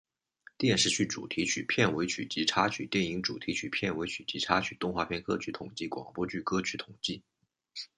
[0.57, 7.21] 电视剧主题曲片尾曲及插曲电影主题曲片尾曲及插曲动画片歌曲统计广播剧歌曲统计